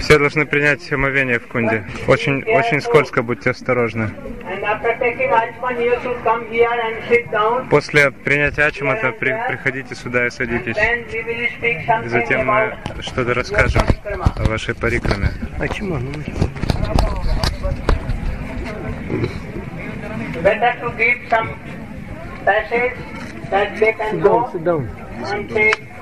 [0.00, 1.84] Все должны принять омовение в кунде.
[2.06, 4.10] Очень, очень скользко, будьте осторожны.
[7.70, 10.76] После принятия ачимата при, приходите сюда и садитесь.
[12.04, 13.82] И затем мы что-то расскажем
[14.36, 15.30] о вашей парикраме.
[20.42, 21.48] better to give some
[22.44, 22.96] passage
[23.50, 24.46] that they can go
[25.24, 25.97] and take Achman.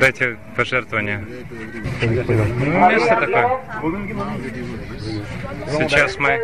[0.00, 1.24] Дайте пожертвование.
[2.00, 3.60] Ну, место такое.
[5.88, 6.38] Сейчас мы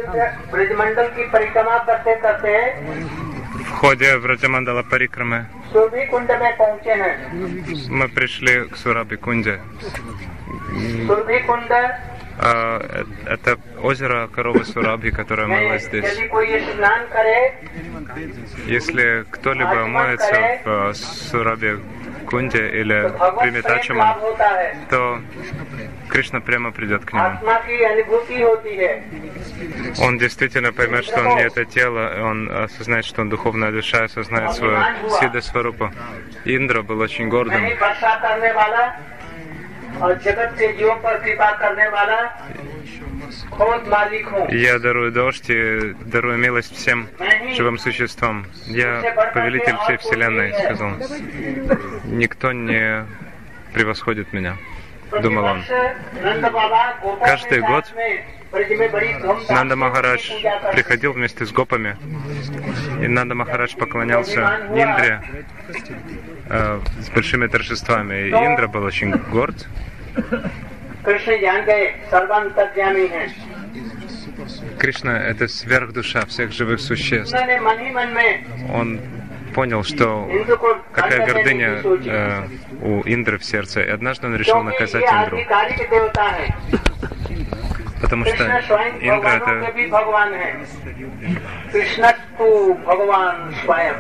[3.65, 5.47] в ходе Враджамандала Парикрамы
[7.89, 9.61] мы пришли к Сураби Кунде.
[12.37, 16.05] А, э, это озеро коровы Сураби, которое мыло здесь.
[18.67, 21.79] Если кто-либо моется в э, Сурабе
[22.29, 24.17] кунде или примитачима,
[24.91, 25.21] то
[26.09, 27.25] Кришна прямо придет к нему.
[30.01, 34.53] Он действительно поймет, что он не это тело, он осознает, что он духовная душа, осознает
[34.53, 34.79] свою
[35.21, 35.91] сида сварупу.
[36.45, 37.65] Индра был очень гордым.
[44.51, 47.09] Я дарую дождь и дарую милость всем
[47.55, 48.47] живым существам.
[48.67, 51.03] Я повелитель всей Вселенной, сказал он.
[52.05, 53.07] Никто не
[53.73, 54.57] превосходит меня,
[55.21, 55.65] думал он.
[57.21, 57.85] Каждый год
[59.49, 60.31] Нанда Махарадж
[60.73, 61.97] приходил вместе с гопами,
[63.03, 65.23] и Нанда Махарадж поклонялся Индре
[66.49, 68.29] э, с большими торжествами.
[68.29, 69.67] И Индра был очень горд,
[71.06, 73.28] कृष्ण जान गए सर्वांतर्यामी हैं
[74.80, 77.34] Кришна — это сверхдуша всех живых существ.
[77.34, 79.00] उन्होंने मन ही मन में Он
[79.54, 82.48] понял, что इंद्र को какая दंड देने гордыня की सोची э,
[82.82, 83.84] у Индры в сердце.
[83.84, 86.48] И однажды он решил क्योंकि наказать ये Индру, आधिकारिक देवता है
[88.02, 90.52] потому कृष्ण что स्वयं Индра — भगवानों के это भी भगवान है
[91.74, 93.96] कृष्ण तो भगवान स्वयं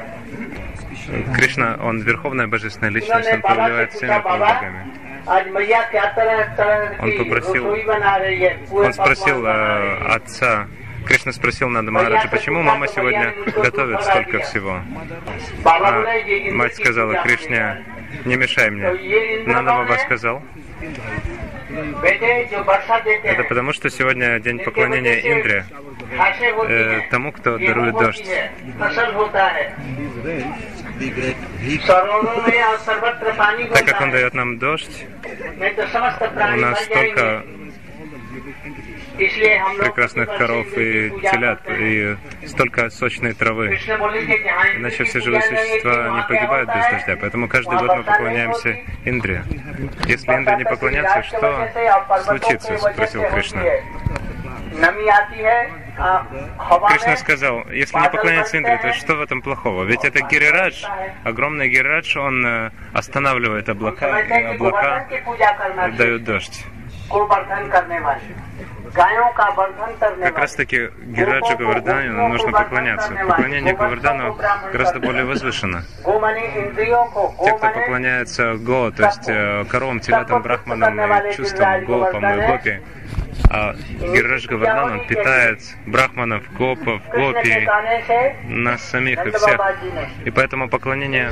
[1.35, 5.02] Кришна, он верховная божественная личность, उन्होंने он बाबा повелевает से всеми पूछा
[7.00, 7.70] Он попросил,
[8.72, 10.66] он спросил э, отца,
[11.06, 14.80] Кришна спросил Нанда Махараджа, почему мама сегодня готовит столько всего?
[15.64, 16.04] А
[16.52, 17.84] мать сказала Кришне,
[18.24, 19.44] не мешай мне.
[19.46, 20.42] Надо Баба сказал,
[23.22, 25.64] это потому, что сегодня день поклонения Индре,
[26.68, 28.24] э, тому, кто дарует дождь.
[33.72, 35.06] Так как он дает нам дождь,
[36.36, 37.44] у нас столько
[39.16, 42.16] прекрасных коров и телят, и
[42.46, 43.78] столько сочной травы.
[44.76, 49.44] Иначе все живые существа не погибают без дождя, поэтому каждый год мы поклоняемся Индре.
[50.06, 51.68] Если Индре не поклоняться, что
[52.24, 53.62] случится, спросил Кришна.
[56.88, 59.84] Кришна сказал, если не поклоняться Индре, то что в этом плохого?
[59.84, 60.84] Ведь это Гирирадж,
[61.24, 65.06] огромный Гирирадж, он э, останавливает облака, и облака
[65.96, 66.64] дают дождь.
[70.22, 73.12] Как раз таки Гираджу Говардану нужно поклоняться.
[73.26, 74.38] Поклонение Говардану
[74.72, 75.82] гораздо более возвышено.
[76.04, 82.46] Те, кто поклоняется Го, то есть э, кором, телятам, брахманам и чувствам, Го, гопам и
[82.46, 82.82] гопи,
[83.50, 87.68] а Гираж Гавардхан, он питает брахманов, гопов, гопи,
[88.48, 89.60] нас самих и всех.
[90.24, 91.30] И поэтому поклонение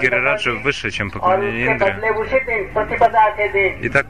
[0.00, 1.96] Гирираджу выше, чем поклонение Индре.
[3.82, 4.06] Итак,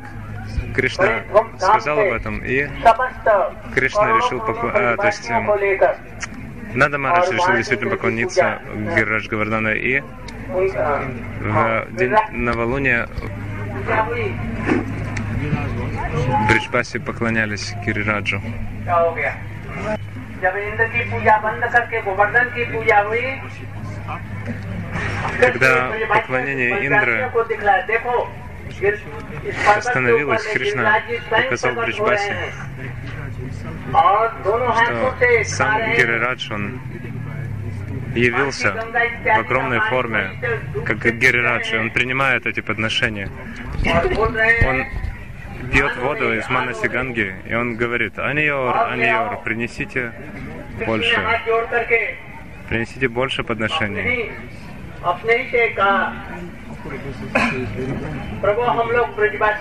[0.75, 1.22] Кришна
[1.59, 2.69] сказал об этом, и
[3.75, 4.71] Кришна решил покло...
[4.75, 5.50] а, то есть эм,
[6.75, 8.60] Нада Марадж решил действительно поклониться
[8.94, 10.03] Гирадж Гавардана, и
[10.49, 13.09] в день новолуния
[15.37, 18.41] в Бриджбасе поклонялись Кирираджу.
[25.41, 27.31] Когда поклонение Индры
[29.77, 32.37] остановилось, Кришна показал Бриджбасе,
[33.91, 36.81] что сам Гирирадж, он
[38.15, 40.31] явился в огромной форме,
[40.85, 43.29] как Гирирадж, он принимает эти подношения.
[44.67, 44.87] Он
[45.73, 50.13] пьет воду из Манасиганги, и он говорит, Аниор, Аниор, принесите
[50.85, 51.21] больше.
[52.69, 54.33] Принесите больше подношений.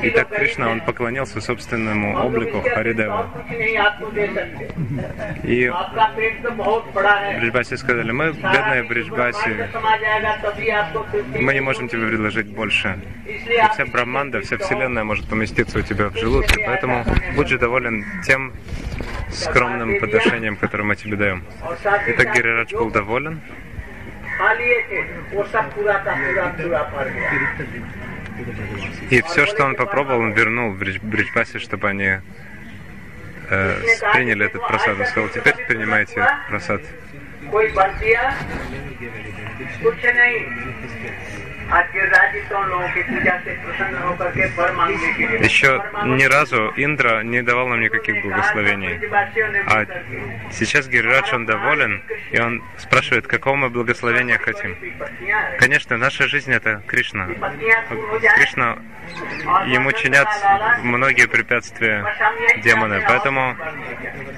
[0.02, 3.30] Итак, Кришна, он поклонился собственному облику Харидева.
[5.44, 5.72] И
[7.40, 9.56] Бриджбаси сказали, мы, бедные Бриджбаси,
[11.40, 13.00] мы не можем тебе предложить больше.
[13.26, 13.38] И
[13.74, 17.06] вся Браманда, вся Вселенная может поместиться у тебя в желудке, поэтому
[17.36, 18.54] будь же доволен тем
[19.32, 21.44] скромным подношением, которое мы тебе даем.
[22.08, 23.42] Итак, Гирирадж был доволен
[24.59, 25.01] लिए थे
[25.35, 27.31] वो सब पूरा का पूरा पूरा पड़ गया
[29.11, 32.21] и все, что он попробовал, он вернул в Бридж- Бриджбасе, чтобы они
[33.51, 33.81] э,
[34.15, 34.99] приняли этот просад.
[34.99, 36.81] Он сказал, теперь принимайте просад.
[37.51, 38.23] कोई बंदिया
[39.83, 40.39] कुछ नहीं
[41.77, 45.27] आज गिरिराज जी तो उन लोगों की पूजा से प्रसन्न होकर के वर मांगने के
[45.31, 48.95] लिए Еще वर मांगो। ни разу Индра не давал нам никаких благословений.
[48.99, 52.03] ब्रजवासियों ने А मिलकर के сейчас Гирирадж, он доволен,
[52.33, 54.75] и он спрашивает, какого мы благословения хотим.
[54.99, 57.27] पत्नियां हैं। Конечно, наша жизнь это Кришна.
[57.39, 58.69] पत्नियां दूर हो जाए Кришна,
[59.69, 60.29] ему чинят
[60.83, 62.05] многие препятствия
[62.65, 63.57] демоны, поэтому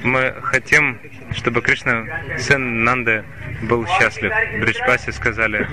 [0.05, 0.99] мы хотим,
[1.33, 2.05] чтобы Кришна,
[2.37, 3.24] сын Нитянанды
[3.64, 4.32] был счастлив.
[4.60, 5.68] Бриджбаси сказали,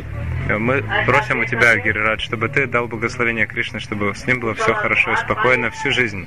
[0.49, 4.75] мы просим у тебя, Гирирад, чтобы ты дал благословение Кришне, чтобы с ним было все
[4.75, 6.27] хорошо и спокойно всю жизнь.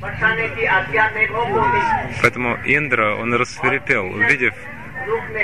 [2.22, 4.54] Поэтому Индра, он рассверепел, увидев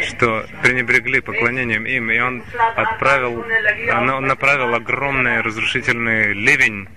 [0.02, 2.44] что пренебрегли поклонением им, и он
[2.76, 3.46] отправил,
[3.94, 6.90] он направил огромный разрушительный ливень,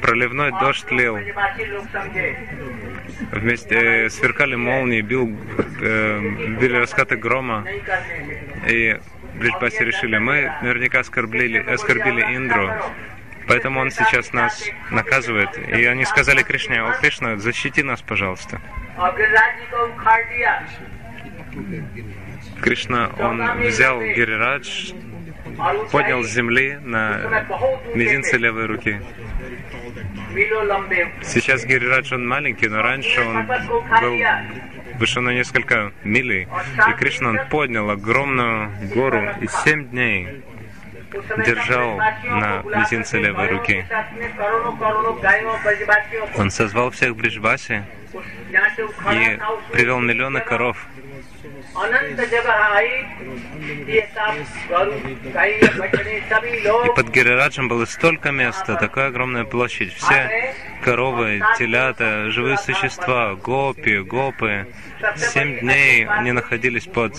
[0.00, 1.18] проливной дождь лил
[3.32, 3.76] вместе
[4.06, 5.28] э, сверкали молнии, бил,
[5.80, 6.20] э,
[6.60, 7.66] били раскаты грома.
[8.68, 8.98] И
[9.34, 12.70] Бриджбаси решили, мы наверняка оскорбили, оскорбили Индру,
[13.46, 15.56] поэтому он сейчас нас наказывает.
[15.56, 18.60] И они сказали Кришне, о Кришна, защити нас, пожалуйста.
[22.60, 24.92] Кришна, он взял Гирирадж,
[25.90, 27.44] поднял с земли на
[27.94, 29.00] мизинце левой руки.
[31.22, 34.18] Сейчас Гирирадж он маленький, но раньше он был
[34.98, 36.48] выше на несколько милей.
[36.88, 40.42] И Кришна он поднял огромную гору и семь дней
[41.44, 43.84] держал на мизинце левой руки.
[46.36, 47.82] Он созвал всех бриджбаси
[49.12, 49.38] и
[49.72, 50.86] привел миллионы коров
[56.84, 59.92] и под Гирираджем было столько места, такая огромная площадь.
[59.94, 64.66] Все коровы, телята, живые существа, гопи, гопы.
[65.16, 67.14] Семь дней они находились под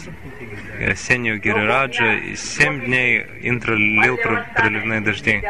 [0.77, 5.41] э, сенью Гирираджа, и семь дней Индра лил проливные дожди.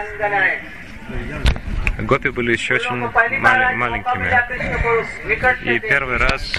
[1.99, 3.11] Гопи были еще очень мал-
[3.75, 4.27] маленькими.
[5.75, 6.53] И первый раз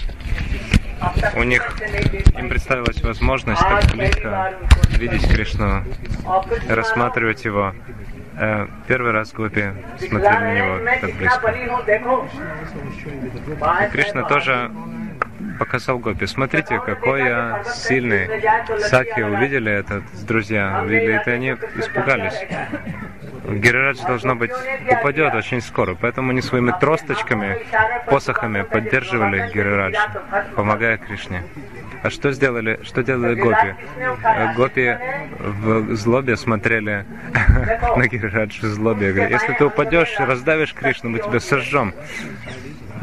[1.37, 1.77] у них
[2.39, 4.55] им представилась возможность так близко
[4.99, 5.85] видеть Кришну,
[6.69, 7.75] рассматривать его.
[8.39, 11.55] Э, Первый раз гопи смотрели на него так близко.
[13.85, 14.71] И Кришна тоже
[15.59, 16.27] показал гопи.
[16.27, 18.29] Смотрите, какой я сильный.
[18.81, 22.35] Саки увидели это, друзья, увидели это, и они испугались.
[23.45, 24.53] Гирирадж, должно быть,
[24.89, 27.59] упадет очень скоро, поэтому они своими тросточками,
[28.07, 29.97] посохами поддерживали Гирирадж,
[30.55, 31.43] помогая Кришне.
[32.03, 33.75] А что сделали, что делали гопи?
[34.57, 34.97] Гопи
[35.39, 37.05] в злобе смотрели
[37.97, 39.29] на Гирирадж в злобе.
[39.31, 41.95] если ты упадешь, раздавишь Кришну, мы тебя сожжем.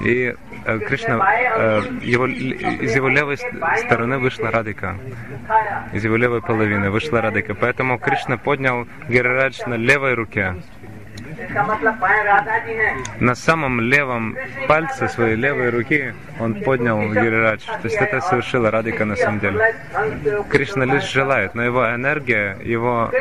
[0.04, 0.36] И
[0.66, 1.20] э, Кришна,
[1.58, 4.96] э, его, из его левой стороны вышла Радика.
[5.94, 7.54] Из его левой половины вышла Радика.
[7.56, 10.56] Поэтому Кришна поднял Гирарадж на левой руке.
[13.20, 14.38] На самом левом
[14.68, 17.66] пальце своей левой руки он поднял Гирирадж.
[17.66, 19.76] То есть это совершила Радика на самом деле.
[20.50, 23.12] Кришна лишь желает, но его энергия, его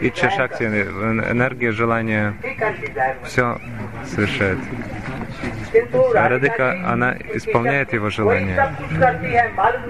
[0.00, 0.82] Ичча Шакти, э,
[1.32, 2.34] энергия желания
[3.24, 3.60] все
[4.06, 4.58] совершает.
[6.14, 8.58] Радика, она исполняет его желание.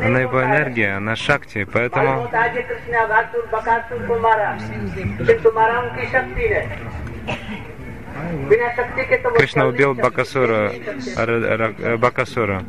[0.03, 2.29] Она его энергия, она шакти, поэтому...
[9.37, 10.73] Кришна убил Бакасура,
[11.99, 12.65] Бакасура.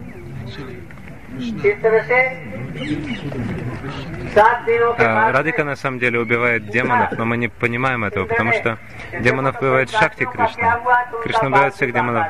[4.36, 8.77] Радика на самом деле убивает демонов, но мы не понимаем этого, потому что
[9.19, 10.79] демонов убивает Шакти Кришна.
[11.24, 12.27] Кришна убивает всех демонов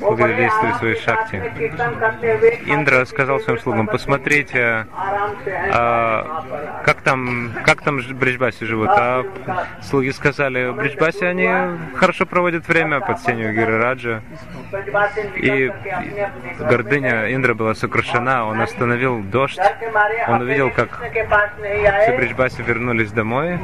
[0.00, 1.36] благодаря действию своей Шакти.
[2.66, 4.86] Индра сказал своим слугам, посмотрите,
[5.72, 8.90] а, как там, как там Бриджбаси живут.
[8.90, 9.24] А
[9.82, 11.50] слуги сказали, Бриджбаси, они
[11.94, 14.22] хорошо проводят время под сенью Гирираджа.
[15.36, 15.72] И
[16.58, 19.60] гордыня Индра была сокрушена, он остановил дождь,
[20.28, 21.00] он увидел, как
[22.06, 23.58] Сибричбаси вернулись домой.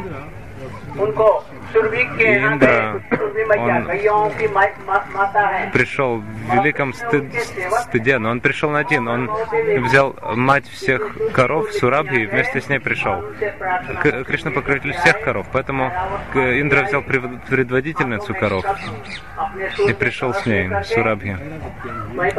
[2.19, 3.01] И Индра,
[3.57, 3.85] он
[5.73, 7.33] пришел в великом стыд,
[7.83, 9.31] стыде, но он пришел на один, он
[9.85, 13.23] взял мать всех коров, Сурабхи, и вместе с ней пришел.
[14.03, 15.93] К, Кришна покровитель всех коров, поэтому
[16.35, 18.65] Индра взял предводительницу коров
[19.87, 21.39] и пришел с ней, Сурабхи.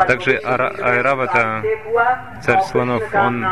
[0.07, 1.63] Также Айравата,
[2.41, 3.45] царь слонов, он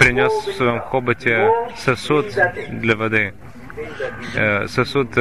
[0.00, 2.26] принес в своем хоботе сосуд
[2.70, 3.34] для воды,
[4.68, 5.14] сосуд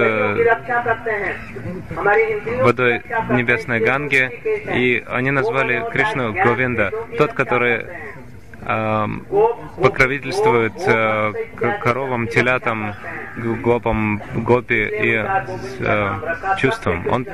[2.64, 4.32] водой небесной Ганги,
[4.74, 7.86] и они назвали Кришну Говинда, тот, который
[8.62, 11.34] покровительствует э,
[11.82, 12.94] коровам, телятам,
[13.38, 15.26] гопам, гопи и
[15.80, 16.12] э,
[16.58, 17.08] чувствам.
[17.08, 17.26] Он...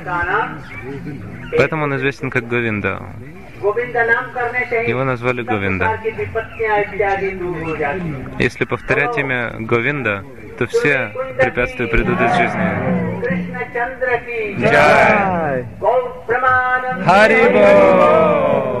[1.56, 3.02] Поэтому он известен как Говинда.
[4.88, 5.98] Его назвали Говинда.
[8.38, 10.24] Если повторять имя Говинда,
[10.58, 13.06] то все препятствия придут из жизни.
[14.58, 15.66] Джай!
[17.04, 18.75] Харибо!